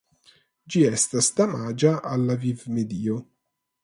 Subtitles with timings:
[0.75, 3.19] Ĝi estas damaĝa al la vivmedio.